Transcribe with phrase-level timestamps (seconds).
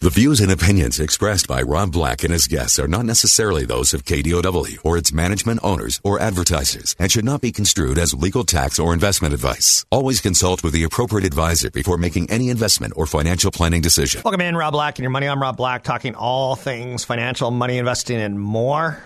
[0.00, 3.92] The views and opinions expressed by Rob Black and his guests are not necessarily those
[3.92, 8.44] of KDOW or its management owners or advertisers and should not be construed as legal
[8.44, 9.84] tax or investment advice.
[9.90, 14.22] Always consult with the appropriate advisor before making any investment or financial planning decision.
[14.24, 15.26] Welcome in, Rob Black and your money.
[15.26, 19.02] I'm Rob Black, talking all things financial, money investing, and more.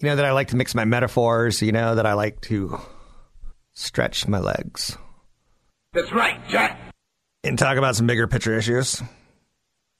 [0.00, 1.62] You know that I like to mix my metaphors.
[1.62, 2.78] You know that I like to
[3.72, 4.98] stretch my legs.
[5.94, 6.78] That's right, Jack.
[7.42, 9.02] And talk about some bigger picture issues.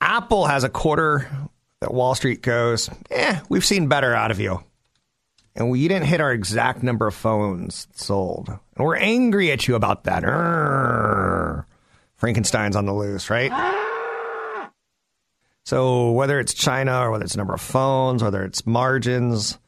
[0.04, 1.26] Apple has a quarter
[1.80, 4.62] that Wall Street goes, eh, we've seen better out of you.
[5.56, 8.48] And we didn't hit our exact number of phones sold.
[8.48, 10.22] And we're angry at you about that.
[10.22, 11.64] Urgh.
[12.16, 14.70] Frankenstein's on the loose, right?
[15.64, 19.58] So whether it's China or whether it's number of phones, whether it's margins,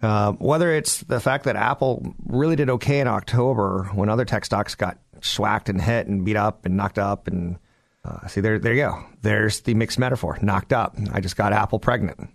[0.00, 4.46] uh, whether it's the fact that Apple really did okay in October when other tech
[4.46, 7.58] stocks got schwacked and hit and beat up and knocked up and
[8.04, 9.04] uh, see, there, there you go.
[9.22, 10.38] There's the mixed metaphor.
[10.40, 10.96] Knocked up.
[11.12, 12.30] I just got Apple pregnant.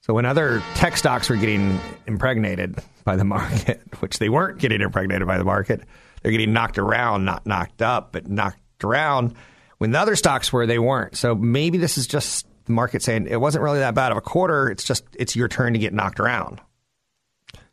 [0.00, 4.80] So when other tech stocks were getting impregnated by the market, which they weren't getting
[4.80, 5.82] impregnated by the market,
[6.22, 9.34] they're getting knocked around, not knocked up, but knocked around.
[9.78, 11.16] When the other stocks were, they weren't.
[11.16, 14.22] So maybe this is just the market saying it wasn't really that bad of a
[14.22, 14.70] quarter.
[14.70, 16.60] It's just it's your turn to get knocked around.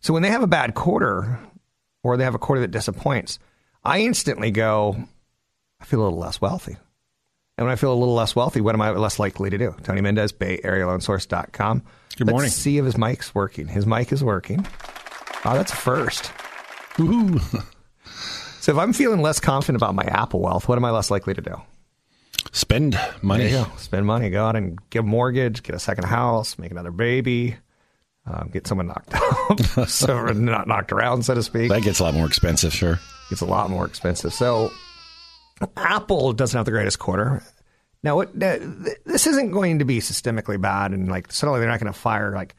[0.01, 1.39] So when they have a bad quarter,
[2.03, 3.39] or they have a quarter that disappoints,
[3.83, 4.97] I instantly go,
[5.79, 6.77] I feel a little less wealthy.
[7.57, 9.75] And when I feel a little less wealthy, what am I less likely to do?
[9.83, 11.83] Tony Mendez, Bay Area Loan Source.com.
[12.17, 12.45] Good morning.
[12.47, 13.67] Let's see if his mic's working.
[13.67, 14.65] His mic is working.
[15.45, 16.31] Oh, that's a first.
[16.99, 17.39] Ooh.
[18.59, 21.33] So if I'm feeling less confident about my Apple wealth, what am I less likely
[21.33, 21.61] to do?
[22.51, 23.47] Spend money.
[23.47, 23.71] There you go.
[23.77, 24.29] Spend money.
[24.29, 27.55] Go out and get a mortgage, get a second house, make another baby,
[28.25, 29.13] um, get someone knocked
[29.77, 31.69] up, so not knocked around, so to speak.
[31.69, 32.99] That gets a lot more expensive, sure.
[33.31, 34.33] It's a lot more expensive.
[34.33, 34.71] So
[35.77, 37.43] Apple doesn't have the greatest quarter.
[38.03, 38.37] Now, it,
[39.05, 42.33] this isn't going to be systemically bad, and like suddenly they're not going to fire
[42.33, 42.55] like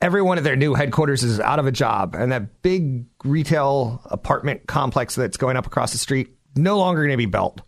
[0.00, 4.66] everyone at their new headquarters is out of a job, and that big retail apartment
[4.66, 7.62] complex that's going up across the street no longer going to be built.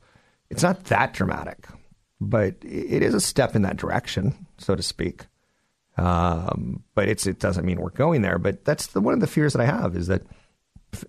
[0.51, 1.67] It's not that dramatic,
[2.21, 5.27] but it is a step in that direction, so to speak.
[5.97, 8.39] Um, but it doesn't mean we're going there.
[8.39, 10.23] But that's the, one of the fears that I have is that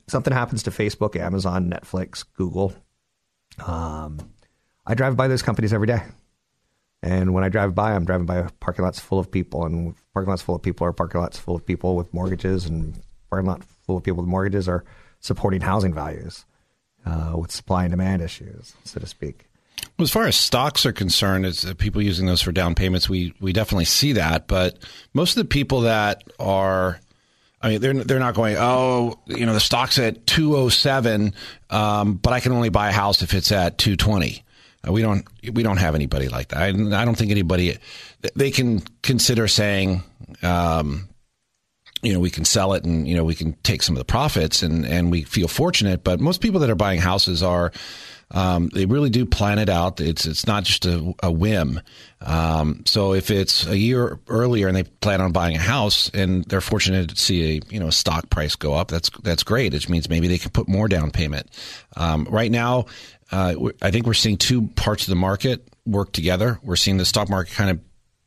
[0.08, 2.74] something happens to Facebook, Amazon, Netflix, Google.
[3.66, 4.20] Um,
[4.86, 6.02] I drive by those companies every day.
[7.02, 10.30] And when I drive by, I'm driving by parking lots full of people, and parking
[10.30, 13.00] lots full of people are parking lots full of people with mortgages, and
[13.30, 14.84] parking lot full of people with mortgages are
[15.22, 16.46] supporting housing values
[17.06, 19.46] uh, with supply and demand issues, so to speak.
[19.97, 23.08] Well, as far as stocks are concerned, it's uh, people using those for down payments.
[23.08, 24.78] We we definitely see that, but
[25.14, 27.00] most of the people that are
[27.62, 28.56] I mean, they're they're not going.
[28.58, 31.34] Oh, you know, the stock's at two oh seven,
[31.70, 34.44] um, but I can only buy a house if it's at two twenty.
[34.88, 36.59] Uh, we don't we don't have anybody like that.
[36.59, 37.78] I, I, don't think anybody
[38.36, 40.03] they can consider saying,
[40.42, 41.09] um,
[42.02, 44.06] you know, we can sell it and you know we can take some of the
[44.06, 46.06] profits and and we feel fortunate.
[46.06, 47.74] But most people that are buying houses are
[48.31, 50.00] um, they really do plan it out.
[50.00, 51.81] It's it's not just a, a whim.
[52.22, 56.44] Um, so if it's a year earlier and they plan on buying a house and
[56.45, 59.73] they're fortunate to see a you know stock price go up, that's that's great.
[59.73, 61.50] It means maybe they can put more down payment.
[61.95, 62.85] Um, right now,
[63.31, 66.59] uh, I think we're seeing two parts of the market work together.
[66.61, 67.79] We're seeing the stock market kind of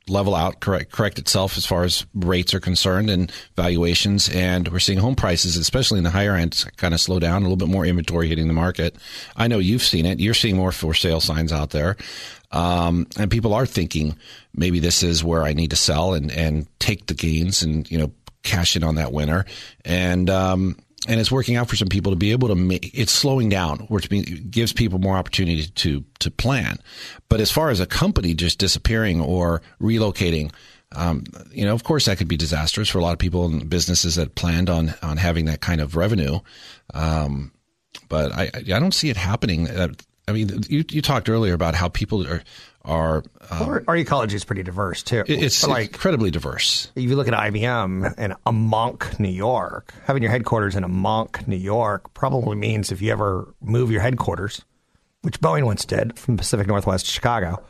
[0.08, 4.28] level out, correct, correct itself as far as rates are concerned and valuations.
[4.28, 7.44] And we're seeing home prices, especially in the higher end, kind of slow down, a
[7.44, 8.96] little bit more inventory hitting the market.
[9.36, 10.20] I know you've seen it.
[10.20, 11.96] You're seeing more for sale signs out there.
[12.50, 14.16] Um, and people are thinking
[14.54, 17.98] maybe this is where I need to sell and, and take the gains and, you
[17.98, 18.12] know,
[18.42, 19.46] cash in on that winner.
[19.84, 20.76] And, um,
[21.08, 23.80] and it's working out for some people to be able to make it's slowing down
[23.88, 24.08] which
[24.50, 26.78] gives people more opportunity to to plan.
[27.28, 30.52] But as far as a company just disappearing or relocating
[30.94, 33.68] um, you know of course that could be disastrous for a lot of people and
[33.68, 36.40] businesses that planned on on having that kind of revenue.
[36.94, 37.52] Um,
[38.08, 39.68] but I I don't see it happening.
[39.68, 39.88] Uh,
[40.28, 42.42] I mean you you talked earlier about how people are
[42.84, 45.22] are um, our, our, ecology is pretty diverse too.
[45.26, 46.90] It's like, incredibly diverse.
[46.96, 51.56] If you look at IBM in Armonk, New York, having your headquarters in Armonk, New
[51.56, 54.64] York, probably means if you ever move your headquarters,
[55.22, 57.62] which Boeing once did from Pacific Northwest to Chicago,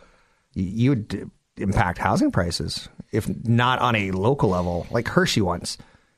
[0.54, 4.86] you would impact housing prices, if not on a local level.
[4.90, 5.76] Like Hershey once,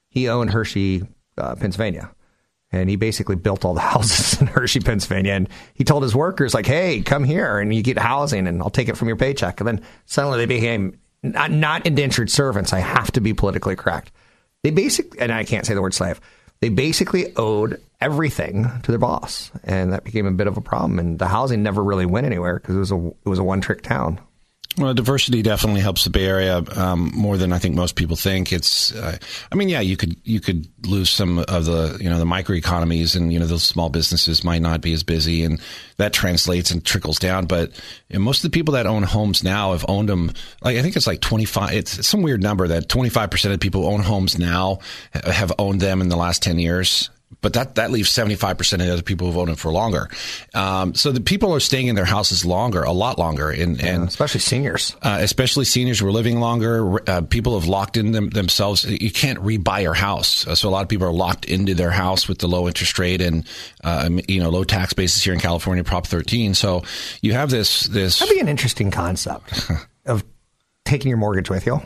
[0.09, 1.03] he owned Hershey,
[1.37, 2.14] uh, Pennsylvania.
[2.75, 5.33] And he basically built all the houses in Hershey, Pennsylvania.
[5.33, 8.71] And he told his workers, like, hey, come here and you get housing and I'll
[8.71, 9.61] take it from your paycheck.
[9.61, 12.73] And then suddenly they became not, not indentured servants.
[12.73, 14.11] I have to be politically correct.
[14.63, 16.21] They basically, and I can't say the word slave,
[16.61, 19.51] they basically owed everything to their boss.
[19.63, 20.99] And that became a bit of a problem.
[20.99, 23.61] And the housing never really went anywhere because it was a, it was a one
[23.61, 24.21] trick town.
[24.77, 28.53] Well, diversity definitely helps the Bay Area um, more than I think most people think.
[28.53, 29.17] It's, uh,
[29.53, 33.15] I mean, yeah, you could you could lose some of the you know the microeconomies,
[33.15, 35.61] and you know those small businesses might not be as busy, and
[35.99, 37.47] that translates and trickles down.
[37.47, 37.71] But
[38.09, 40.33] you know, most of the people that own homes now have owned them.
[40.61, 41.73] Like I think it's like twenty five.
[41.73, 44.81] It's some weird number that twenty five percent of people who own homes now
[45.13, 48.93] have owned them in the last ten years but that, that leaves 75% of the
[48.93, 50.09] other people who voted for longer.
[50.55, 53.51] Um, so the people are staying in their houses longer, a lot longer.
[53.51, 54.97] And, Yeah, and especially seniors.
[55.03, 57.03] uh, especially seniors who are living longer.
[57.09, 58.85] Uh, people have locked in them, themselves.
[58.85, 60.47] You can't rebuy your house.
[60.47, 62.99] Uh, so a lot of people are locked into their house with the low interest
[62.99, 63.47] rate and,
[63.83, 66.55] uh, you know, low tax basis here in California, Prop 13.
[66.55, 66.83] So
[67.23, 69.71] you have this, this, That'd be an interesting concept
[70.07, 70.25] of
[70.85, 71.81] taking your mortgage with you.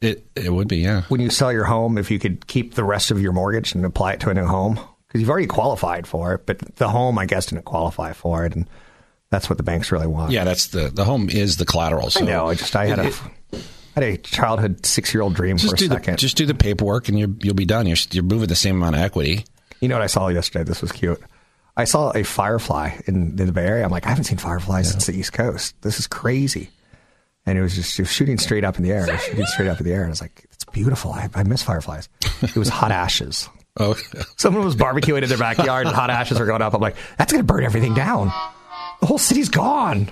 [0.00, 1.02] It, it would be, yeah.
[1.08, 3.84] When you sell your home, if you could keep the rest of your mortgage and
[3.84, 4.74] apply it to a new home,
[5.08, 8.54] because you've already qualified for it, but the home, I guess, didn't qualify for it,
[8.54, 8.68] and
[9.30, 10.32] that's what the banks really want.
[10.32, 12.10] Yeah, that's the, the home is the collateral.
[12.10, 12.46] So I know.
[12.48, 13.20] I just I had a It-
[13.94, 16.18] had a childhood six year old dream just for a do the, second.
[16.18, 17.86] just do the paperwork and you you'll be done.
[17.86, 19.46] You're, you're moving the same amount of equity.
[19.80, 20.64] You know what I saw yesterday?
[20.64, 21.18] This was cute.
[21.78, 23.84] I saw a firefly in, in the Bay Area.
[23.86, 25.74] I'm like, I haven't seen fireflies since the East Coast.
[25.80, 26.68] This is crazy.
[27.46, 29.46] And it was just it was shooting straight up in the air, It was shooting
[29.46, 30.00] straight up in the air.
[30.00, 31.12] And I was like, it's beautiful.
[31.12, 32.08] I, I miss fireflies.
[32.42, 33.48] It was hot ashes.
[33.78, 33.94] Oh,
[34.38, 36.72] Someone was barbecuing in their backyard and hot ashes were going up.
[36.72, 38.32] I'm like, that's going to burn everything down.
[39.00, 40.10] The whole city's gone.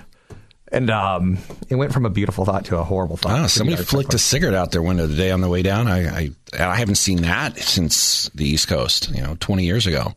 [0.71, 3.31] And um, it went from a beautiful thought to a horrible thought.
[3.31, 5.87] Pretty somebody flicked a cigarette out their window today on the way down.
[5.87, 6.29] I, I
[6.59, 9.09] I haven't seen that since the East Coast.
[9.09, 10.13] You know, twenty years ago.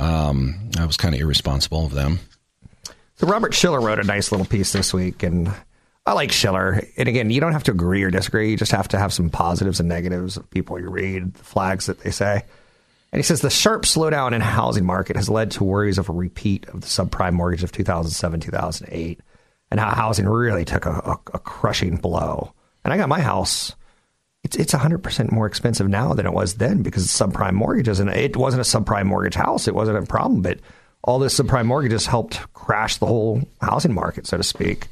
[0.00, 2.18] Um, that was kind of irresponsible of them.
[3.16, 5.52] So Robert Shiller wrote a nice little piece this week, and
[6.06, 6.82] I like Shiller.
[6.96, 8.50] And again, you don't have to agree or disagree.
[8.50, 11.86] You just have to have some positives and negatives of people you read, the flags
[11.86, 12.42] that they say.
[13.10, 16.12] And he says the sharp slowdown in housing market has led to worries of a
[16.12, 19.20] repeat of the subprime mortgage of 2007, 2008,
[19.70, 22.52] and how housing really took a, a, a crushing blow.
[22.82, 23.74] And I got my house.
[24.42, 27.98] It's it's 100% more expensive now than it was then because it's subprime mortgages.
[27.98, 29.68] And it wasn't a subprime mortgage house.
[29.68, 30.58] It wasn't a problem, but
[31.02, 34.88] all this subprime mortgages helped crash the whole housing market, so to speak.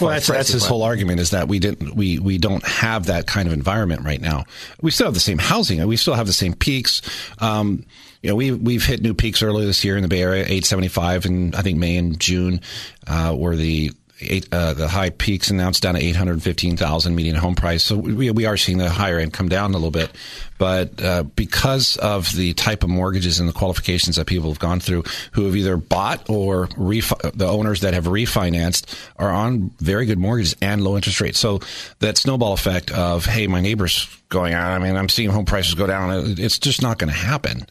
[0.00, 3.26] Well, that's that's his whole argument is that we didn't we we don't have that
[3.26, 4.44] kind of environment right now.
[4.80, 5.84] We still have the same housing.
[5.86, 7.02] We still have the same peaks.
[7.38, 7.84] Um,
[8.22, 10.44] you know, we we've hit new peaks earlier this year in the Bay Area.
[10.46, 12.60] Eight seventy five, and I think May and June
[13.06, 16.42] uh, were the eight, uh, the high peaks, and now it's down to eight hundred
[16.42, 17.82] fifteen thousand median home price.
[17.82, 20.10] So we we are seeing the higher end come down a little bit,
[20.58, 24.80] but uh, because of the type of mortgages and the qualifications that people have gone
[24.80, 30.06] through, who have either bought or refi- the owners that have refinanced are on very
[30.06, 31.38] good mortgages and low interest rates.
[31.38, 31.60] So
[32.00, 34.70] that snowball effect of hey, my neighbor's going on.
[34.70, 36.34] I mean, I'm seeing home prices go down.
[36.38, 37.66] It's just not going to happen.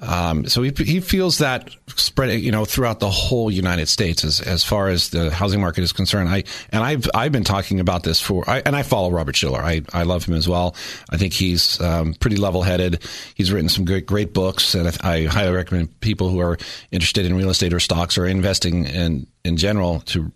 [0.00, 4.40] Um, so he, he feels that spread, you know, throughout the whole United States as,
[4.40, 6.28] as far as the housing market is concerned.
[6.28, 9.60] I, and I've, I've been talking about this for, I, and I follow Robert Shiller.
[9.60, 10.76] I, I love him as well.
[11.10, 13.02] I think he's, um, pretty level headed.
[13.34, 16.56] He's written some great, great books and I, I highly recommend people who are
[16.92, 20.32] interested in real estate or stocks or investing in, in general to,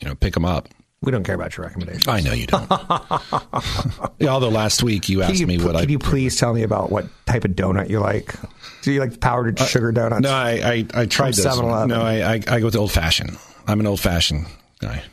[0.00, 0.68] you know, pick them up.
[1.00, 2.08] We don't care about your recommendations.
[2.08, 2.68] I know you don't.
[4.20, 6.52] Yeah, although last week you Can asked you, me what I can you please tell
[6.52, 8.34] me about what type of donut you like?
[8.82, 10.26] Do you like powdered sugar donuts?
[10.26, 10.50] Uh, No, I
[10.94, 11.46] I, I tried this.
[11.46, 11.88] 7-Eleven.
[11.90, 13.38] No, I, I I go with the old fashioned.
[13.68, 14.46] I'm an old fashioned
[14.80, 15.04] guy.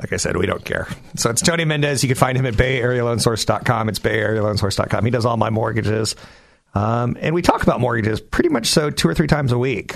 [0.00, 0.86] Like I said, we don't care.
[1.16, 2.04] So it's Tony Mendez.
[2.04, 3.88] You can find him at bayarealoansource.com.
[3.88, 5.04] It's bayarealoansource.com.
[5.04, 6.14] He does all my mortgages.
[6.74, 9.94] Um, and we talk about mortgages pretty much so two or three times a week.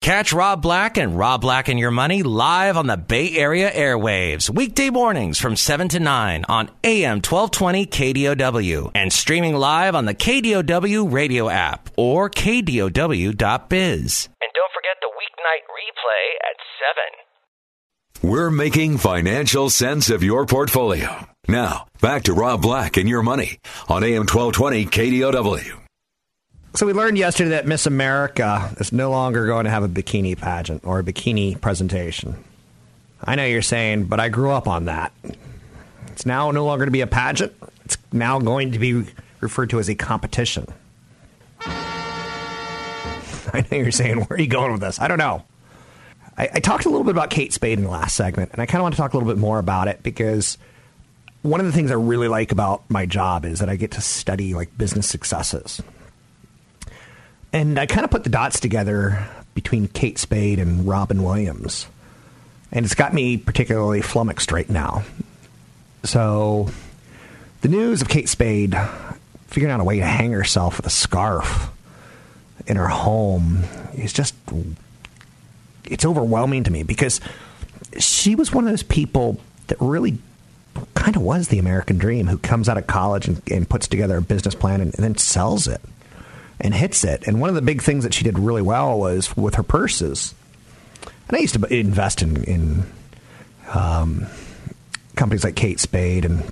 [0.00, 4.48] Catch Rob Black and Rob Black and Your Money live on the Bay Area airwaves,
[4.48, 10.14] weekday mornings from 7 to 9 on AM 1220 KDOW and streaming live on the
[10.14, 12.88] KDOW radio app or KDOW.biz.
[14.40, 16.56] And don't forget the weeknight replay at
[18.22, 18.30] 7.
[18.30, 21.26] We're making financial sense of your portfolio.
[21.46, 23.58] Now, back to Rob Black and your money
[23.90, 25.80] on AM 1220 KDOW.
[26.72, 30.38] So we learned yesterday that Miss America is no longer going to have a bikini
[30.38, 32.36] pageant or a bikini presentation.
[33.22, 35.12] I know you're saying, but I grew up on that.
[36.12, 37.52] It's now no longer to be a pageant.
[37.84, 39.04] It's now going to be
[39.40, 40.66] referred to as a competition.
[41.60, 45.00] I know you're saying, where are you going with this?
[45.00, 45.42] I don't know.
[46.38, 48.66] I, I talked a little bit about Kate Spade in the last segment, and I
[48.66, 50.56] kind of want to talk a little bit more about it because
[51.42, 54.00] one of the things I really like about my job is that I get to
[54.00, 55.82] study like business successes.
[57.52, 61.86] And I kind of put the dots together between Kate Spade and Robin Williams.
[62.72, 65.02] And it's got me particularly flummoxed right now.
[66.04, 66.70] So,
[67.62, 68.76] the news of Kate Spade
[69.48, 71.70] figuring out a way to hang herself with a scarf
[72.66, 73.64] in her home
[73.94, 74.34] is just
[75.84, 77.20] it's overwhelming to me because
[77.98, 80.18] she was one of those people that really
[80.94, 84.18] kind of was the American dream who comes out of college and, and puts together
[84.18, 85.80] a business plan and, and, then sells it
[86.60, 87.26] and hits it.
[87.26, 90.34] And one of the big things that she did really well was with her purses.
[91.28, 92.82] And I used to invest in, in
[93.72, 94.26] um,
[95.16, 96.42] companies like Kate Spade and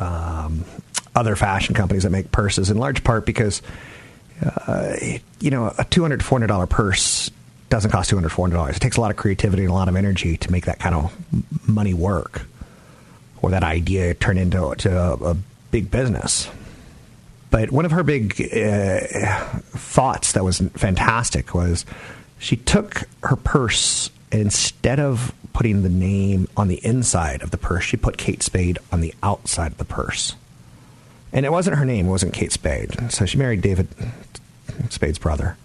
[0.00, 0.64] um,
[1.14, 3.62] other fashion companies that make purses in large part because,
[4.66, 4.96] uh,
[5.40, 7.30] you know, a $200, $400 purse
[7.68, 8.76] doesn't cost $200, $400.
[8.76, 10.94] It takes a lot of creativity and a lot of energy to make that kind
[10.94, 12.42] of money work
[13.42, 15.36] or that idea turn into to a, a
[15.70, 16.48] big business.
[17.54, 18.98] But one of her big uh,
[19.76, 21.86] thoughts that was fantastic was
[22.40, 27.56] she took her purse and instead of putting the name on the inside of the
[27.56, 30.34] purse, she put Kate Spade on the outside of the purse.
[31.32, 33.12] And it wasn't her name, it wasn't Kate Spade.
[33.12, 33.86] So she married David
[34.90, 35.56] Spade's brother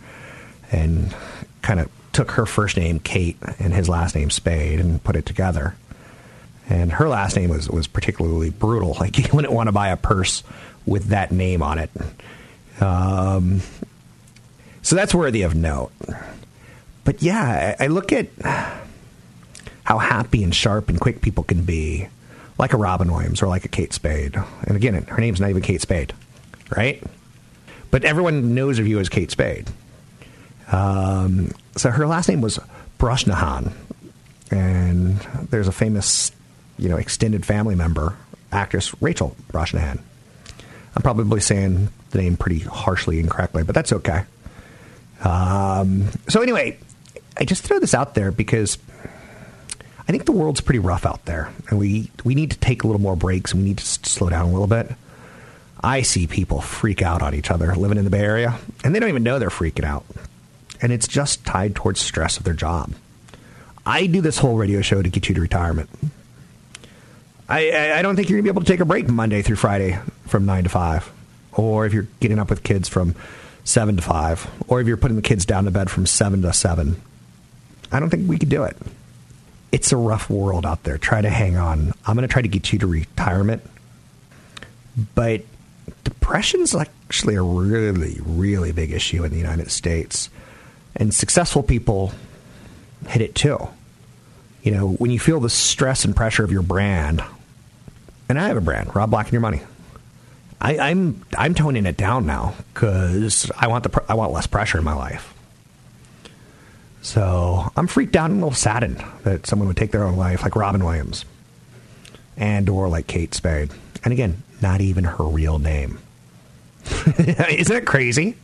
[0.71, 1.15] and
[1.63, 5.25] kind of took her first name, Kate, and his last name, Spade, and put it
[5.25, 5.75] together.
[6.69, 8.95] And her last name was, was particularly brutal.
[8.99, 10.43] Like, you wouldn't want to buy a purse
[10.89, 11.91] with that name on it.
[12.81, 13.61] Um,
[14.81, 15.91] so that's worthy of note.
[17.03, 18.27] But yeah, I, I look at
[19.83, 22.07] how happy and sharp and quick people can be,
[22.57, 24.35] like a Robin Williams or like a Kate Spade.
[24.67, 26.13] And again, her name's not even Kate Spade,
[26.75, 27.01] right?
[27.91, 29.69] But everyone knows of you as Kate Spade.
[30.71, 32.59] Um, so her last name was
[32.99, 33.71] Brosnahan,
[34.51, 35.17] and
[35.49, 36.31] there's a famous,
[36.77, 38.15] you know, extended family member,
[38.51, 39.99] actress Rachel Brosnahan.
[40.95, 44.23] I'm probably saying the name pretty harshly and correctly, but that's okay.
[45.23, 46.77] Um, so anyway,
[47.37, 48.77] I just throw this out there because
[50.07, 52.87] I think the world's pretty rough out there, and we we need to take a
[52.87, 54.91] little more breaks and we need to slow down a little bit.
[55.81, 58.99] I see people freak out on each other living in the Bay Area, and they
[58.99, 60.05] don't even know they're freaking out
[60.81, 62.93] and it's just tied towards stress of their job.
[63.85, 65.89] I do this whole radio show to get you to retirement.
[67.47, 69.55] I, I don't think you're going to be able to take a break Monday through
[69.55, 69.97] Friday
[70.29, 71.11] from 9 to 5.
[71.53, 73.15] Or if you're getting up with kids from
[73.63, 74.65] 7 to 5.
[74.67, 77.01] Or if you're putting the kids down to bed from 7 to 7.
[77.91, 78.77] I don't think we could do it.
[79.71, 80.97] It's a rough world out there.
[80.97, 81.93] Try to hang on.
[82.05, 83.61] I'm going to try to get you to retirement.
[85.15, 85.43] But
[86.03, 90.29] depression's actually a really, really big issue in the United States.
[90.95, 92.13] And successful people
[93.07, 93.69] hit it too.
[94.63, 97.23] You know, when you feel the stress and pressure of your brand,
[98.27, 99.61] and I have a brand, Rob Black and Your Money.
[100.61, 104.47] I, am I'm, I'm toning it down now because I want the I want less
[104.47, 105.33] pressure in my life.
[107.01, 110.43] So I'm freaked out and a little saddened that someone would take their own life,
[110.43, 111.23] like Robin Williams,
[112.35, 113.71] and or like Kate Spade,
[114.03, 115.99] and again, not even her real name.
[117.17, 118.35] Isn't it crazy?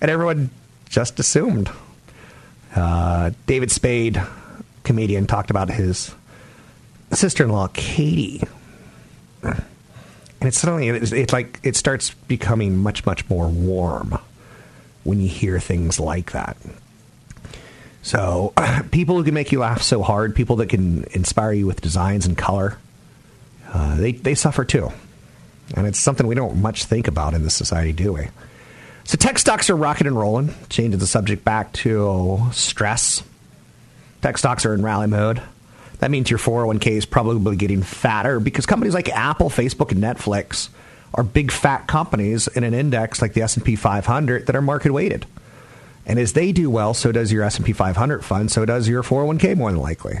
[0.00, 0.50] And everyone
[0.88, 1.70] just assumed.
[2.74, 4.20] Uh, David Spade,
[4.84, 6.14] comedian, talked about his
[7.12, 8.42] sister-in-law Katie,
[10.40, 14.18] and it's suddenly it's, it's like it starts becoming much much more warm
[15.04, 16.56] when you hear things like that.
[18.02, 18.52] So,
[18.90, 22.26] people who can make you laugh so hard, people that can inspire you with designs
[22.26, 22.78] and color,
[23.72, 24.90] uh, they they suffer too,
[25.76, 28.28] and it's something we don't much think about in this society, do we?
[29.04, 30.54] So tech stocks are rocking and rolling.
[30.68, 33.24] Changing the subject back to stress.
[34.22, 35.42] Tech stocks are in rally mode.
[36.00, 40.68] That means your 401k is probably getting fatter because companies like Apple, Facebook, and Netflix
[41.14, 45.26] are big fat companies in an index like the S&P 500 that are market weighted.
[46.06, 49.56] And as they do well, so does your S&P 500 fund, so does your 401k
[49.56, 50.20] more than likely.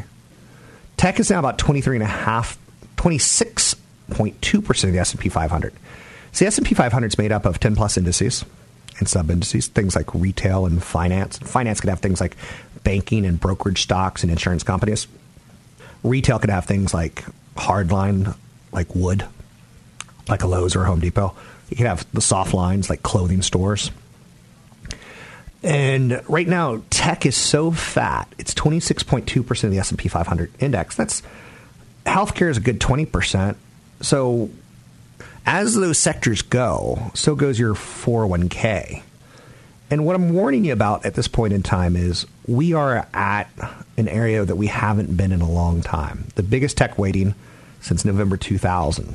[0.96, 2.56] Tech is now about 23.5
[2.96, 5.72] 26.2% of the S&P 500.
[6.32, 8.44] So the S&P 500 is made up of 10 plus indices
[8.98, 11.38] and sub indices, things like retail and finance.
[11.38, 12.36] Finance could have things like
[12.84, 15.06] banking and brokerage stocks and insurance companies.
[16.02, 17.24] Retail could have things like
[17.56, 18.36] hardline,
[18.72, 19.26] like wood,
[20.28, 21.34] like a Lowe's or a Home Depot.
[21.68, 23.90] You could have the soft lines like clothing stores.
[25.62, 29.80] And right now, tech is so fat; it's twenty six point two percent of the
[29.80, 30.96] S and P five hundred index.
[30.96, 31.22] That's
[32.06, 33.58] healthcare is a good twenty percent.
[34.00, 34.48] So
[35.46, 39.02] as those sectors go, so goes your 401k.
[39.90, 43.48] And what I'm warning you about at this point in time is we are at
[43.96, 46.24] an area that we haven't been in a long time.
[46.34, 47.36] The biggest tech waiting
[47.80, 49.14] since November 2000.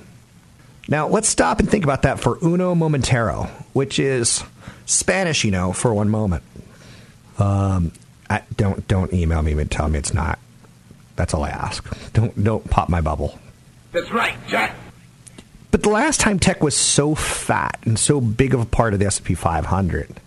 [0.88, 4.42] Now, let's stop and think about that for uno momentero, which is
[4.86, 6.44] Spanish, you know, for one moment.
[7.38, 7.92] Um,
[8.30, 10.40] I, don't don't email me and tell me it's not.
[11.18, 11.86] That's all I ask.
[12.14, 13.38] Don't don't pop my bubble.
[13.92, 14.76] That's right, Jack.
[15.72, 19.00] But the last time tech was so fat and so big of a part of
[19.00, 20.22] the S&P 500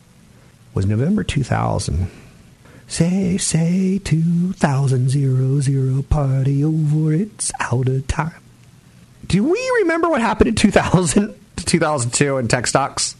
[0.74, 2.10] was November 2000.
[2.88, 8.42] Say, say, 2000, zero, zero, party over, it's out of time.
[9.26, 13.14] Do we remember what happened in 2000 to 2002 in tech stocks?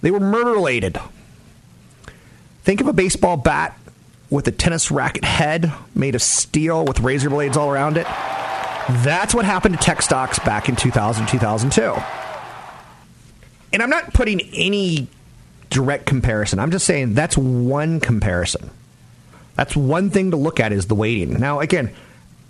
[0.00, 0.96] They were murder related.
[2.62, 3.76] Think of a baseball bat
[4.30, 8.06] with a tennis racket head made of steel with razor blades all around it.
[9.02, 12.00] That's what happened to tech stocks back in 2000, 2002.
[13.72, 15.08] And I'm not putting any
[15.68, 16.60] direct comparison.
[16.60, 18.70] I'm just saying that's one comparison.
[19.60, 21.34] That's one thing to look at is the weighting.
[21.38, 21.92] Now, again,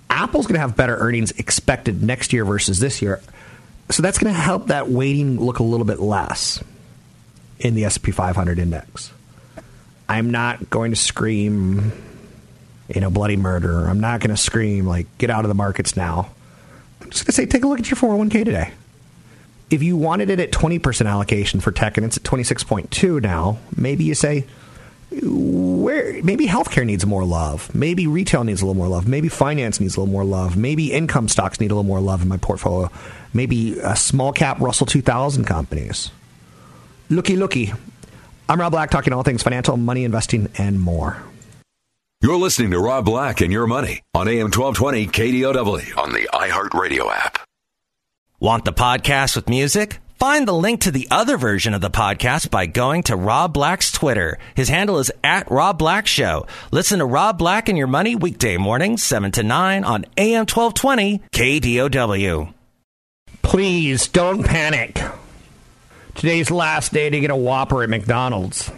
[0.08, 3.20] Apple's going to have better earnings expected next year versus this year.
[3.88, 6.62] So that's going to help that weighting look a little bit less
[7.58, 9.10] in the S&P 500 index.
[10.08, 11.90] I'm not going to scream,
[12.94, 13.88] you know, bloody murder.
[13.88, 16.30] I'm not going to scream like get out of the markets now.
[17.00, 18.72] I'm just going to say take a look at your 401k today.
[19.68, 24.04] If you wanted it at 20% allocation for tech and it's at 26.2 now, maybe
[24.04, 24.46] you say
[25.12, 27.74] where maybe healthcare needs more love.
[27.74, 29.08] Maybe retail needs a little more love.
[29.08, 30.56] Maybe finance needs a little more love.
[30.56, 32.90] Maybe income stocks need a little more love in my portfolio.
[33.34, 36.10] Maybe a small cap Russell 2000 companies.
[37.08, 37.72] Looky, looky.
[38.48, 41.22] I'm Rob Black, talking all things financial, money, investing, and more.
[42.22, 47.10] You're listening to Rob Black and Your Money on AM 1220 KDOW on the iHeartRadio
[47.10, 47.38] app.
[48.38, 50.00] Want the podcast with music?
[50.20, 53.90] Find the link to the other version of the podcast by going to Rob Black's
[53.90, 54.38] Twitter.
[54.54, 56.46] His handle is at Rob Black Show.
[56.70, 61.22] Listen to Rob Black and Your Money weekday mornings, 7 to 9 on AM 1220
[61.32, 62.52] KDOW.
[63.40, 65.00] Please don't panic.
[66.16, 68.68] Today's last day to get a Whopper at McDonald's.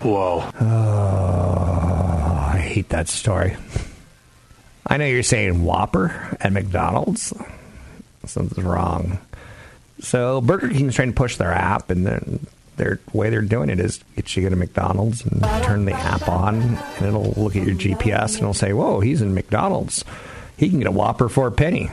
[0.00, 0.42] Whoa.
[0.58, 3.58] Oh, I hate that story.
[4.86, 7.34] I know you're saying Whopper at McDonald's.
[8.24, 9.18] Something's wrong.
[10.02, 13.78] So Burger King's trying to push their app, and then their way they're doing it
[13.78, 17.76] is get you to McDonald's and turn the app on, and it'll look at your
[17.76, 20.04] GPS and it'll say, "Whoa, he's in McDonald's.
[20.56, 21.90] He can get a Whopper for a penny."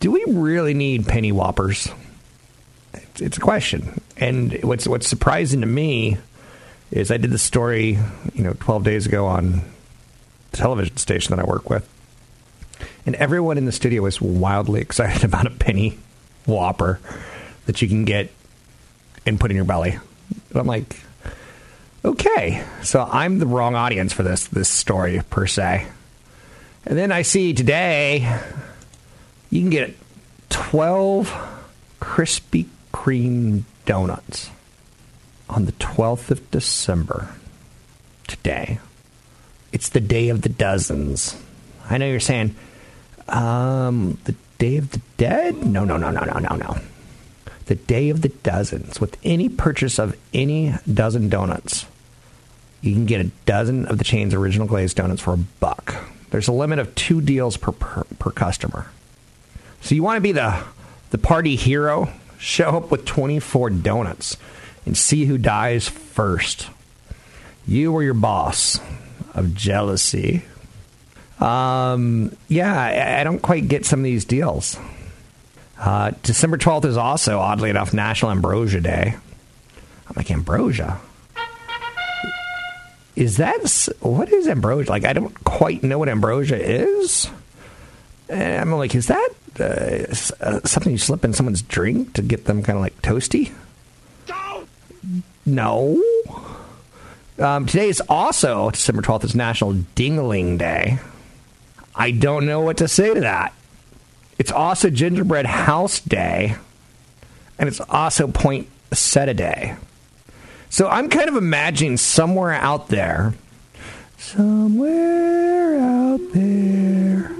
[0.00, 1.88] Do we really need penny Whoppers?
[2.92, 4.00] It's, it's a question.
[4.16, 6.18] And what's what's surprising to me
[6.90, 7.98] is I did the story,
[8.34, 9.62] you know, 12 days ago on
[10.50, 11.88] the television station that I work with,
[13.06, 15.98] and everyone in the studio was wildly excited about a penny
[16.46, 17.00] Whopper
[17.66, 18.30] that you can get
[19.26, 19.92] and put in your belly.
[19.92, 21.00] And I'm like,
[22.04, 25.86] okay, so I'm the wrong audience for this this story per se.
[26.86, 28.40] And then I see today
[29.50, 29.94] you can get
[30.50, 31.32] 12
[32.00, 34.50] Krispy Kreme donuts
[35.48, 37.28] on the 12th of December
[38.26, 38.78] today.
[39.72, 41.36] It's the day of the dozens.
[41.88, 42.54] I know you're saying,
[43.28, 45.66] um, the Day of the Dead?
[45.66, 46.78] No, no, no, no, no, no, no.
[47.66, 49.00] The Day of the Dozens.
[49.00, 51.86] With any purchase of any dozen donuts,
[52.80, 55.96] you can get a dozen of the chain's original glazed donuts for a buck.
[56.30, 58.90] There's a limit of two deals per, per, per customer.
[59.80, 60.62] So you want to be the,
[61.10, 62.12] the party hero?
[62.38, 64.36] Show up with 24 donuts
[64.84, 66.68] and see who dies first.
[67.66, 68.80] You or your boss
[69.32, 70.44] of jealousy.
[71.40, 74.78] Um, yeah, I, don't quite get some of these deals.
[75.78, 79.14] Uh, December 12th is also, oddly enough, National Ambrosia Day.
[80.06, 81.00] I'm like, Ambrosia?
[83.16, 84.90] Is that, what is ambrosia?
[84.90, 87.28] Like, I don't quite know what ambrosia is.
[88.28, 89.28] And I'm like, is that
[89.60, 93.52] uh, uh, something you slip in someone's drink to get them kind of like toasty?
[95.46, 96.02] No.
[97.38, 100.98] Um, today is also December 12th is National Dingling Day.
[101.94, 103.52] I don't know what to say to that.
[104.38, 106.56] It's also Gingerbread House Day,
[107.58, 109.76] and it's also Poinsettia Day.
[110.70, 113.34] So I'm kind of imagining somewhere out there,
[114.18, 117.30] somewhere out there,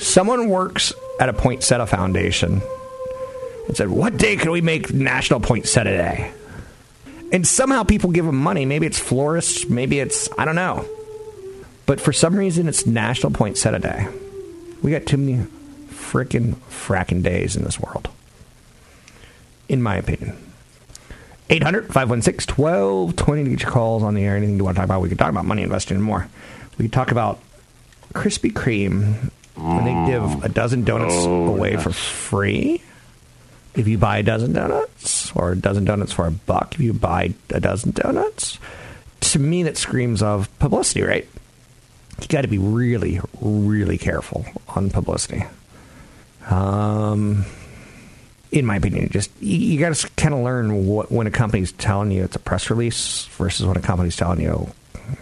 [0.00, 2.60] someone works at a Poinsettia Foundation
[3.68, 6.32] and said, What day can we make National Poinsettia Day?
[7.32, 8.64] And somehow people give them money.
[8.64, 10.84] Maybe it's florists, maybe it's, I don't know.
[11.90, 14.06] But for some reason, it's National Poinsettia Day.
[14.80, 15.44] We got too many
[15.88, 18.08] frickin' fracking days in this world,
[19.68, 20.36] in my opinion.
[21.48, 24.36] 800 516 1220 to get your calls on the air.
[24.36, 26.28] Anything you want to talk about, we could talk about money investing and more.
[26.78, 27.40] We could talk about
[28.14, 32.82] Krispy Kreme when they give a dozen donuts oh, away for free.
[33.74, 36.92] If you buy a dozen donuts, or a dozen donuts for a buck, if you
[36.92, 38.60] buy a dozen donuts,
[39.22, 41.26] to me that screams of publicity, right?
[42.22, 45.44] You got to be really, really careful on publicity.
[46.48, 47.44] Um,
[48.52, 51.72] in my opinion, just you, you got to kind of learn what when a company's
[51.72, 54.70] telling you it's a press release versus when a company's telling you,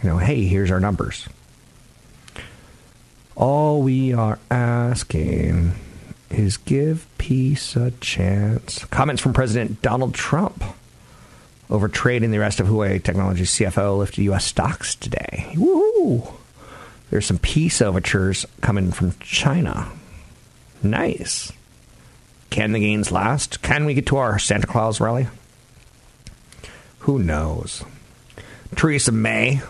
[0.02, 1.28] you know, hey, here's our numbers.
[3.37, 5.72] All we are asking
[6.30, 8.84] is give peace a chance.
[8.87, 10.62] Comments from President Donald Trump
[11.70, 14.44] over trade and the rest of Huawei Technologies CFO lifted U.S.
[14.44, 15.52] stocks today.
[15.54, 16.38] Woohoo!
[17.11, 19.88] There's some peace overtures coming from China.
[20.83, 21.53] Nice.
[22.51, 23.62] Can the gains last?
[23.62, 25.29] Can we get to our Santa Claus rally?
[27.01, 27.85] Who knows?
[28.77, 29.62] Theresa May,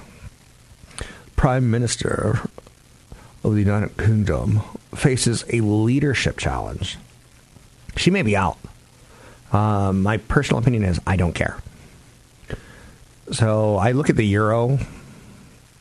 [1.37, 2.41] Prime Minister
[3.45, 4.61] of the United Kingdom,
[4.95, 6.99] faces a leadership challenge.
[7.97, 8.59] She may be out.
[9.53, 11.59] Um, my personal opinion is I don't care.
[13.33, 14.79] So I look at the Euro,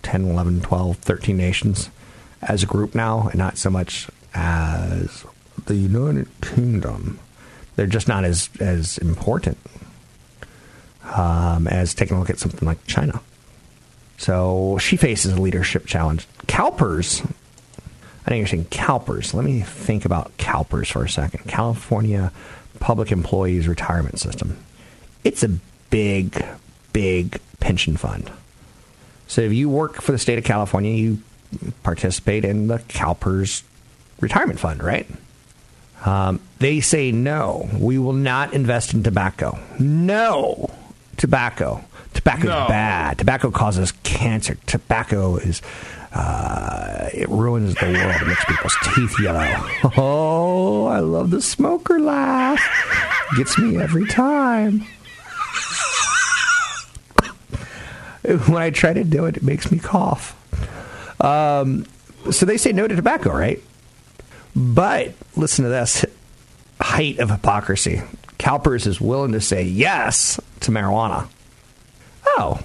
[0.08, 1.90] 10, 11, 12, 13 nations
[2.42, 5.26] as a group now, and not so much as
[5.66, 7.20] the United Kingdom.
[7.76, 9.58] They're just not as, as important
[11.14, 13.20] um, as taking a look at something like China.
[14.18, 16.26] So she faces a leadership challenge.
[16.48, 17.26] CalPERS,
[18.26, 19.34] I think you're saying CalPERS.
[19.34, 21.50] Let me think about CalPERS for a second.
[21.50, 22.32] California
[22.80, 24.58] Public Employees Retirement System.
[25.26, 25.50] It's a
[25.90, 26.46] big,
[26.94, 28.32] big pension fund.
[29.28, 31.20] So if you work for the state of California, you
[31.84, 33.64] participate in the CalPERS
[34.20, 35.08] retirement fund, right?
[36.06, 39.58] Um, they say no, we will not invest in tobacco.
[39.80, 40.70] No,
[41.18, 41.84] tobacco.
[42.14, 42.64] Tobacco No.
[42.64, 43.18] is bad.
[43.20, 44.58] Tobacco causes cancer.
[44.66, 45.62] Tobacco is
[46.14, 48.16] uh, it ruins the world.
[48.22, 49.70] It makes people's teeth yellow.
[49.98, 52.60] Oh, I love the smoker laugh.
[53.36, 54.84] Gets me every time.
[58.48, 60.36] When I try to do it, it makes me cough.
[61.24, 61.86] Um,
[62.30, 63.62] so they say no to tobacco, right?
[64.56, 66.06] But listen to this
[66.82, 68.02] height of hypocrisy.
[68.38, 71.28] CalPERS is willing to say yes to marijuana.
[72.26, 72.60] Oh,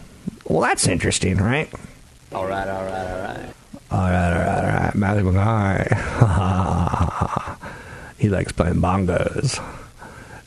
[0.46, 1.72] well, that's interesting, right?
[2.33, 3.55] All right, all right, all right.
[3.90, 4.94] All right, all right, all right.
[4.94, 5.96] Matthew McConaughey.
[8.18, 9.62] he likes playing bongos.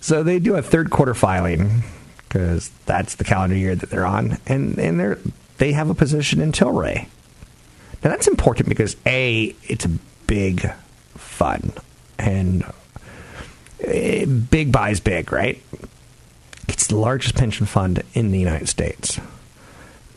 [0.02, 1.84] So they do a third quarter filing
[2.36, 5.18] because that's the calendar year that they're on, and and they're
[5.58, 7.08] they have a position in Tilray.
[8.04, 9.90] Now that's important because a it's a
[10.28, 10.70] big
[11.14, 11.80] fund
[12.20, 12.66] and
[13.82, 15.62] eh, big buys big, right?
[16.68, 19.18] It's the largest pension fund in the United States.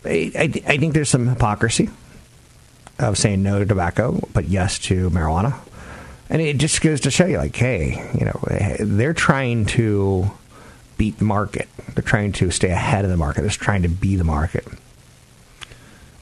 [0.04, 1.88] I, I, I think there's some hypocrisy
[2.98, 5.57] of saying no to tobacco, but yes to marijuana.
[6.31, 8.40] And it just goes to show you, like, hey, you know,
[8.81, 10.31] they're trying to
[10.98, 11.68] beat the market.
[11.94, 13.40] They're trying to stay ahead of the market.
[13.42, 14.66] They're trying to be the market.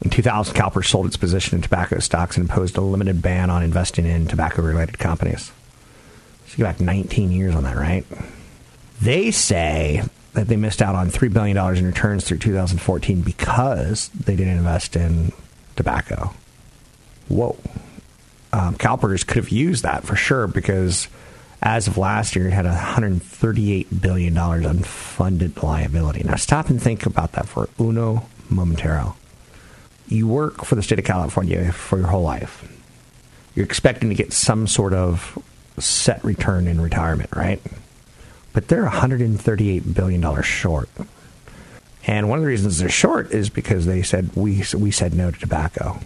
[0.02, 3.62] In 2000, CalPERS sold its position in tobacco stocks and imposed a limited ban on
[3.62, 5.50] investing in tobacco-related companies.
[6.46, 8.04] So you go back 19 years on that, right?
[9.00, 14.36] They say that they missed out on $3 billion in returns through 2014 because they
[14.36, 15.32] didn't invest in
[15.76, 16.34] tobacco.
[17.28, 17.56] Whoa.
[18.52, 21.08] Um, CalPERS could have used that for sure because
[21.66, 26.22] as of last year, it had $138 billion unfunded liability.
[26.22, 29.16] Now, stop and think about that for uno momentero.
[30.06, 32.72] You work for the state of California for your whole life.
[33.56, 35.42] You're expecting to get some sort of
[35.76, 37.60] set return in retirement, right?
[38.52, 40.88] But they're $138 billion short.
[42.06, 45.32] And one of the reasons they're short is because they said we, we said no
[45.32, 45.98] to tobacco.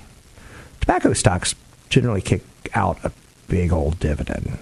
[0.80, 1.54] Tobacco stocks
[1.90, 3.12] generally kick out a
[3.46, 4.58] big old dividend.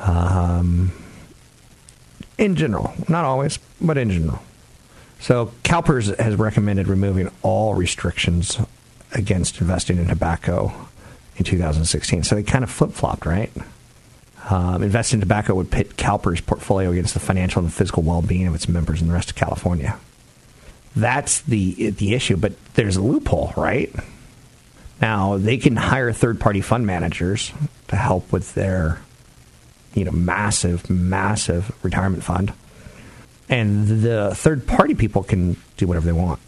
[0.00, 0.92] Um,
[2.38, 4.40] in general, not always, but in general.
[5.20, 8.58] So CalPERS has recommended removing all restrictions
[9.12, 10.72] against investing in tobacco
[11.36, 12.22] in 2016.
[12.22, 13.52] So they kind of flip flopped, right?
[14.48, 18.54] Um, investing in tobacco would pit CalPERS' portfolio against the financial and physical well-being of
[18.54, 19.98] its members in the rest of California.
[20.96, 23.94] That's the the issue, but there's a loophole, right?
[25.00, 27.52] Now they can hire third-party fund managers
[27.88, 29.00] to help with their,
[29.94, 32.52] you know, massive, massive retirement fund,
[33.48, 36.40] and the third-party people can do whatever they want.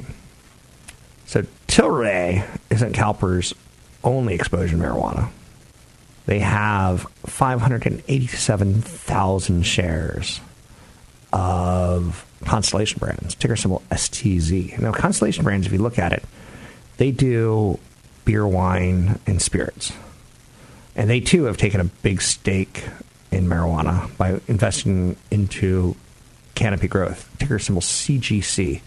[1.26, 3.54] So Tilray isn't CalPERS'
[4.04, 5.30] only exposure to marijuana.
[6.26, 10.40] They have 587,000 shares
[11.32, 14.78] of Constellation Brands, ticker symbol STZ.
[14.78, 16.22] Now, Constellation Brands, if you look at it,
[16.98, 17.80] they do
[18.24, 19.92] beer, wine, and spirits.
[20.94, 22.84] And they too have taken a big stake
[23.32, 25.96] in marijuana by investing into
[26.54, 28.80] Canopy Growth, ticker symbol CGC.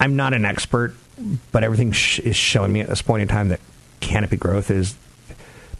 [0.00, 0.94] I'm not an expert,
[1.52, 3.60] but everything sh- is showing me at this point in time that
[4.00, 4.96] Canopy Growth is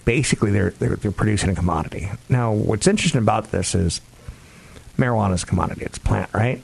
[0.04, 2.10] basically they're, they're, they're producing a commodity.
[2.28, 4.00] Now, what's interesting about this is
[4.96, 5.84] marijuana is a commodity.
[5.84, 6.62] It's a plant, right?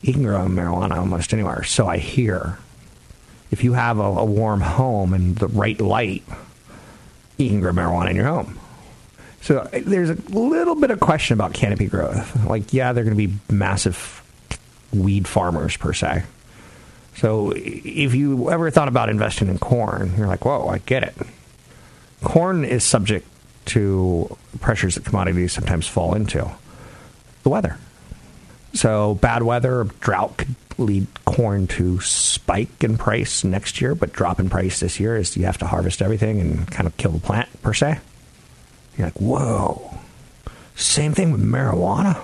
[0.00, 1.64] You can grow marijuana almost anywhere.
[1.64, 2.58] So I hear.
[3.50, 6.24] If you have a, a warm home and the right light,
[7.36, 8.58] you can grow marijuana in your home.
[9.44, 12.46] So uh, there's a little bit of question about canopy growth.
[12.46, 14.22] Like, yeah, they're going to be massive
[14.90, 16.24] weed farmers per se.
[17.16, 21.14] So if you ever thought about investing in corn, you're like, whoa, I get it.
[22.22, 23.28] Corn is subject
[23.66, 26.50] to pressures that commodities sometimes fall into.
[27.42, 27.76] The weather.
[28.72, 34.40] So bad weather, drought could lead corn to spike in price next year, but drop
[34.40, 37.20] in price this year is you have to harvest everything and kind of kill the
[37.20, 38.00] plant per se.
[38.96, 39.98] You're like, whoa.
[40.76, 42.16] Same thing with marijuana.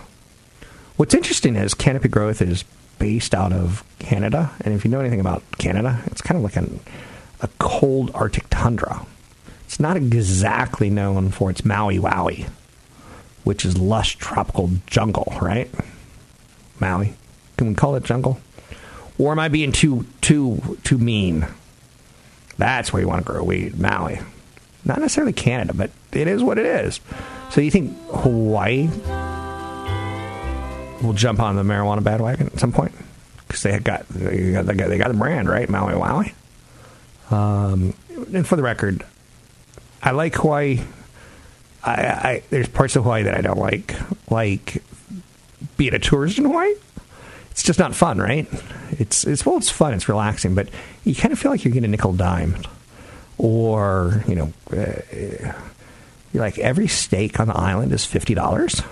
[0.96, 2.64] What's interesting is canopy growth is
[2.98, 6.56] based out of Canada, and if you know anything about Canada, it's kind of like
[6.56, 6.80] an,
[7.40, 9.06] a cold Arctic tundra.
[9.64, 12.48] It's not exactly known for its Maui Wowie,
[13.44, 15.70] which is lush tropical jungle, right?
[16.80, 17.14] Maui.
[17.56, 18.40] Can we call it jungle?
[19.18, 21.46] Or am I being too too too mean?
[22.58, 24.20] That's where you want to grow weed, Maui.
[24.84, 27.00] Not necessarily Canada, but it is what it is.
[27.50, 28.88] So you think Hawaii
[31.02, 32.92] will jump on the marijuana bandwagon at some point?
[33.46, 36.32] Because they got they got, they got the brand right, Maui Wowie.
[37.32, 37.94] Um,
[38.32, 39.04] and for the record,
[40.02, 40.80] I like Hawaii.
[41.82, 43.94] I, I there's parts of Hawaii that I don't like,
[44.30, 44.82] like
[45.76, 46.74] being a tourist in Hawaii.
[47.50, 48.48] It's just not fun, right?
[48.92, 50.68] It's it's well, it's fun, it's relaxing, but
[51.04, 52.66] you kind of feel like you're getting nickel dimed,
[53.40, 55.52] or you know, uh,
[56.32, 58.82] you're like every steak on the island is fifty dollars.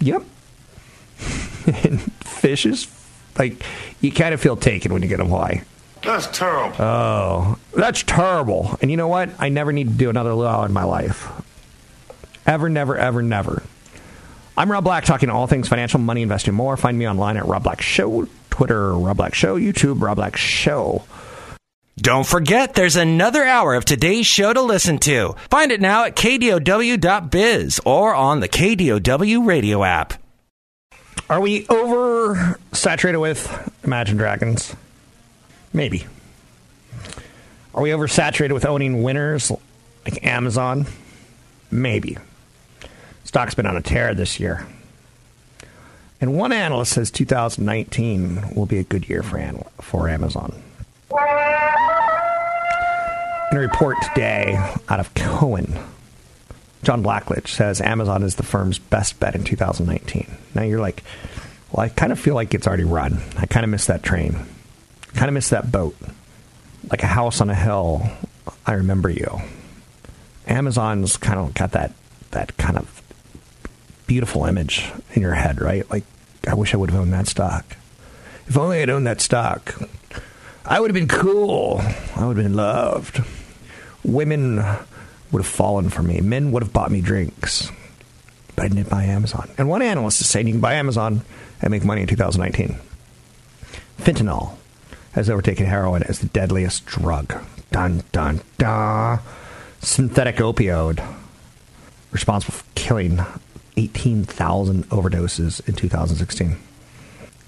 [0.00, 0.22] Yep,
[1.84, 2.88] and fish is
[3.38, 3.64] like
[4.00, 5.60] you kind of feel taken when you get to Hawaii.
[6.02, 6.76] That's terrible.
[6.84, 8.76] Oh, that's terrible.
[8.82, 9.30] And you know what?
[9.38, 11.30] I never need to do another luau in my life.
[12.44, 13.62] Ever, never, ever, never.
[14.56, 16.76] I'm Rob Black, talking all things financial, money, investing, more.
[16.76, 21.04] Find me online at Rob Black Show, Twitter, Rob Black Show, YouTube, Rob Black Show.
[21.98, 25.34] Don't forget, there's another hour of today's show to listen to.
[25.50, 30.14] Find it now at kdow.biz or on the KDOW radio app.
[31.28, 34.74] Are we over saturated with Imagine Dragons?
[35.72, 36.06] Maybe.
[37.74, 39.52] Are we oversaturated with owning winners
[40.04, 40.86] like Amazon?
[41.70, 42.16] Maybe.
[43.24, 44.66] Stock's been on a tear this year.
[46.20, 49.38] And one analyst says 2019 will be a good year for,
[49.80, 50.62] for Amazon.
[53.50, 54.56] In a report today
[54.88, 55.78] out of Cowen,
[56.82, 60.34] John Blackledge says Amazon is the firm's best bet in 2019.
[60.54, 61.02] Now you're like,
[61.70, 63.20] well, I kind of feel like it's already run.
[63.36, 64.38] I kind of miss that train.
[65.12, 65.96] Kind of miss that boat.
[66.90, 68.08] Like a house on a hill,
[68.64, 69.42] I remember you.
[70.46, 71.92] Amazon's kind of got that
[72.30, 73.02] that kind of
[74.06, 75.88] beautiful image in your head, right?
[75.90, 76.04] Like,
[76.48, 77.76] I wish I would have owned that stock.
[78.46, 79.74] If only I'd owned that stock,
[80.64, 81.80] I would have been cool.
[82.16, 83.20] I would have been loved.
[84.04, 86.20] Women would have fallen for me.
[86.20, 87.70] Men would have bought me drinks.
[88.54, 89.50] But I didn't buy Amazon.
[89.58, 91.22] And one analyst is saying you can buy Amazon
[91.60, 92.78] and make money in 2019.
[93.98, 94.56] Fentanyl
[95.12, 97.34] has overtaken heroin as the deadliest drug.
[97.70, 99.20] Dun, dun, dun.
[99.80, 101.04] Synthetic opioid
[102.12, 103.20] responsible for killing
[103.76, 106.56] 18,000 overdoses in 2016.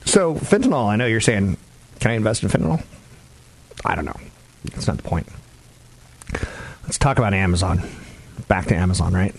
[0.05, 1.57] So, fentanyl, I know you're saying,
[2.01, 2.83] can I invest in fentanyl?
[3.85, 4.19] I don't know.
[4.65, 5.27] That's not the point.
[6.85, 7.83] Let's talk about Amazon.
[8.49, 9.35] Back to Amazon, right?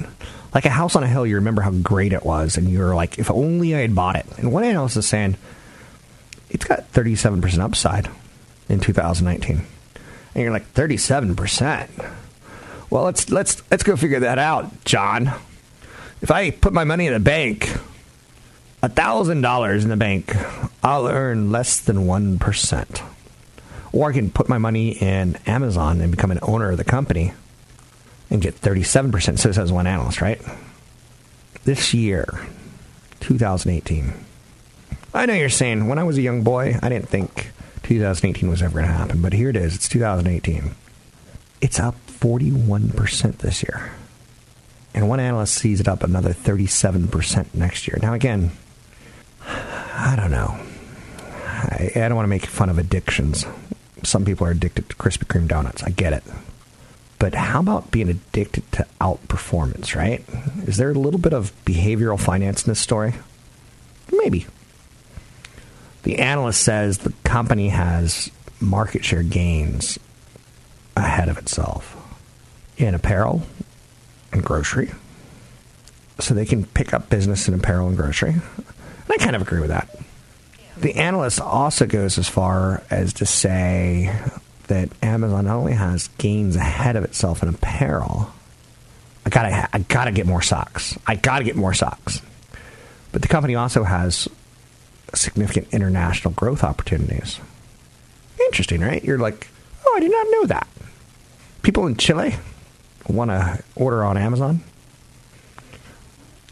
[0.53, 3.19] Like a house on a hill, you remember how great it was, and you're like,
[3.19, 4.25] if only I had bought it.
[4.37, 5.37] And one analyst is saying
[6.49, 8.09] it's got 37% upside
[8.69, 9.61] in 2019.
[10.33, 12.13] And you're like, 37%?
[12.89, 15.31] Well, let's let's let's go figure that out, John.
[16.21, 17.69] If I put my money in the bank,
[18.81, 20.33] a thousand dollars in the bank,
[20.83, 23.01] I'll earn less than one percent.
[23.95, 27.33] Or I can put my money in Amazon and become an owner of the company
[28.29, 29.39] and get thirty-seven percent.
[29.39, 30.41] So says one analyst, right?
[31.63, 32.27] This year,
[33.21, 34.13] 2018.
[35.13, 37.51] I know you're saying when I was a young boy, I didn't think
[37.83, 39.75] 2018 was ever going to happen, but here it is.
[39.75, 40.75] It's 2018.
[41.61, 43.93] It's up 41% this year.
[44.93, 47.97] And one analyst sees it up another 37% next year.
[48.01, 48.51] Now, again,
[49.47, 50.59] I don't know.
[51.17, 53.45] I, I don't want to make fun of addictions.
[54.05, 55.83] Some people are addicted to Krispy Kreme donuts.
[55.83, 56.23] I get it.
[57.17, 60.23] But how about being addicted to outperformance, right?
[60.67, 63.13] Is there a little bit of behavioral finance in this story?
[64.11, 64.45] Maybe.
[66.03, 69.97] The analyst says the company has market share gains
[70.95, 71.95] ahead of itself
[72.77, 73.43] in apparel
[74.31, 74.91] and grocery.
[76.19, 78.31] So they can pick up business in apparel and grocery.
[78.31, 79.89] And I kind of agree with that.
[80.77, 84.13] The analyst also goes as far as to say
[84.67, 88.31] that Amazon not only has gains ahead of itself in apparel,
[89.25, 90.97] I gotta, I gotta get more socks.
[91.07, 92.21] I gotta get more socks.
[93.11, 94.27] But the company also has
[95.13, 97.39] significant international growth opportunities.
[98.47, 99.03] Interesting, right?
[99.03, 99.47] You're like,
[99.85, 100.67] oh, I did not know that.
[101.61, 102.35] People in Chile
[103.07, 104.61] want to order on Amazon.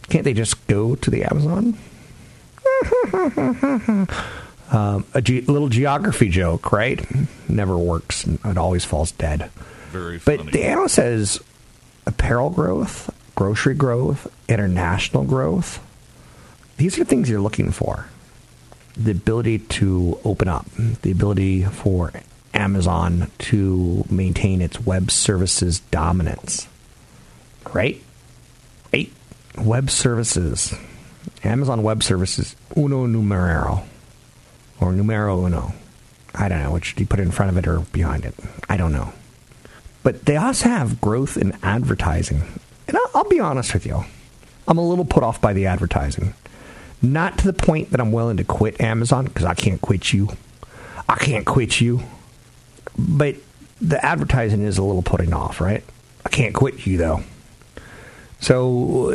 [0.10, 1.78] Can't they just go to the Amazon?
[4.72, 7.06] um, a ge- little geography joke, right?
[7.50, 8.26] Never works.
[8.26, 9.50] It always falls dead.
[9.92, 10.44] Very funny.
[10.44, 11.40] But the analyst says
[12.06, 15.80] apparel growth, grocery growth, international growth.
[16.78, 18.08] These are things you're looking for.
[18.98, 20.66] The ability to open up,
[21.02, 22.12] the ability for
[22.54, 26.68] Amazon to maintain its web services dominance.
[27.74, 28.02] Right?
[28.92, 29.12] Right?
[29.58, 30.74] Web services.
[31.44, 33.84] Amazon Web Services uno numero.
[34.80, 35.74] Or numero uno.
[36.36, 38.34] I don't know which do you put in front of it or behind it.
[38.70, 39.14] I don't know.
[40.02, 42.42] But they also have growth in advertising.
[42.88, 44.04] And I'll, I'll be honest with you.
[44.68, 46.34] I'm a little put off by the advertising.
[47.02, 50.30] Not to the point that I'm willing to quit Amazon because I can't quit you.
[51.08, 52.02] I can't quit you.
[52.98, 53.36] But
[53.82, 55.84] the advertising is a little putting off, right?
[56.26, 57.24] I can't quit you though.
[58.40, 59.12] So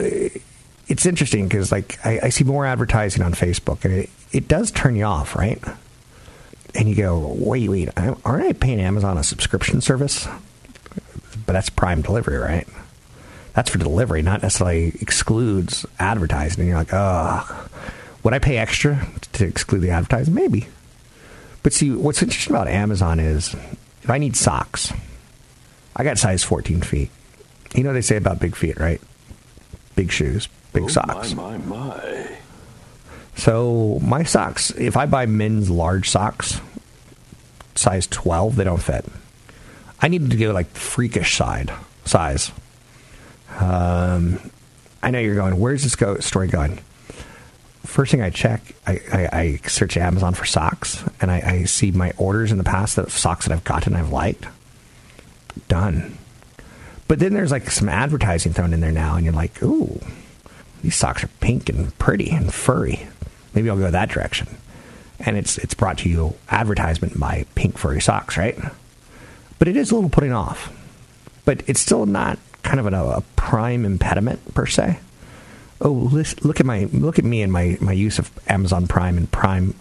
[0.89, 4.71] it's interesting because like I, I, see more advertising on Facebook and it, it does
[4.71, 5.63] turn you off, right?
[6.75, 10.27] And you go, wait, wait, aren't I paying Amazon a subscription service?
[11.47, 12.67] But that's Prime delivery, right?
[13.55, 16.61] That's for delivery, not necessarily excludes advertising.
[16.61, 17.69] And you're like, oh,
[18.23, 20.35] would I pay extra to exclude the advertising?
[20.35, 20.69] Maybe.
[21.63, 23.55] But see, what's interesting about Amazon is
[24.03, 24.93] if I need socks,
[25.97, 27.11] I got size 14 feet.
[27.75, 29.01] You know what they say about big feet, right?
[29.97, 30.49] Big shoes,
[30.85, 31.35] oh, socks.
[31.35, 32.31] My, my, my.
[33.37, 36.61] So my socks, if I buy men's large socks,
[37.75, 39.05] size 12, they don't fit.
[40.01, 41.73] I need to go like freakish side
[42.09, 42.51] size.
[43.59, 44.51] Um,
[45.03, 45.59] I know you're going.
[45.59, 46.81] Where's this go, story going?
[47.85, 51.91] First thing I check, I, I, I search Amazon for socks, and I, I, see
[51.91, 54.47] my orders in the past that socks that I've gotten I've liked.
[55.69, 56.19] Done.
[57.07, 60.01] But then there's like some advertising thrown in there now, and you're like, ooh,
[60.83, 63.09] these socks are pink and pretty and furry.
[63.55, 64.49] Maybe I'll go that direction.
[65.21, 68.57] And it's it's brought to you advertisement by Pink Furry Socks, right?
[69.59, 70.73] But it is a little putting off.
[71.45, 75.01] But it's still not kind of a, a prime impediment per se.
[75.81, 75.91] Oh,
[76.43, 79.75] look at my look at me and my, my use of Amazon Prime and Prime.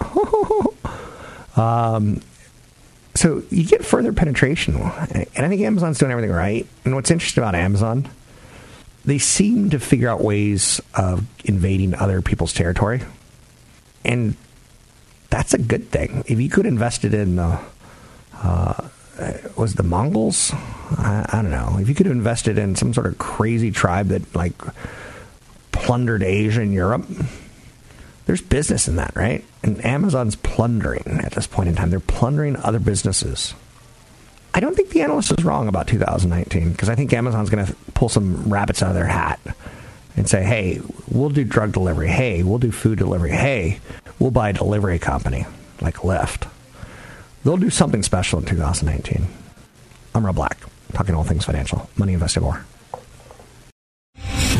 [1.55, 2.21] um,
[3.15, 6.67] so you get further penetration, and I think Amazon's doing everything right.
[6.85, 8.07] And what's interesting about Amazon,
[9.07, 13.01] they seem to figure out ways of invading other people's territory,
[14.05, 14.35] and
[15.29, 16.23] that's a good thing.
[16.27, 17.65] If you could invest it in uh,
[18.43, 18.87] uh,
[19.55, 20.51] was the Mongols?
[20.53, 21.77] I, I, don't know.
[21.79, 24.53] If you could have invested in some sort of crazy tribe that like
[25.71, 27.05] plundered Asia and Europe,
[28.25, 29.43] there's business in that, right?
[29.63, 31.89] And Amazon's plundering at this point in time.
[31.89, 33.55] They're plundering other businesses.
[34.57, 37.75] I don't think the analyst is wrong about 2019 because I think Amazon's going to
[37.93, 39.39] pull some rabbits out of their hat
[40.15, 42.07] and say, hey, we'll do drug delivery.
[42.07, 43.29] Hey, we'll do food delivery.
[43.29, 43.79] Hey,
[44.17, 45.45] we'll buy a delivery company
[45.79, 46.49] like Lyft.
[47.43, 49.27] They'll do something special in 2019.
[50.15, 50.57] I'm Rob Black,
[50.91, 51.87] talking all things financial.
[51.95, 52.65] Money invested more.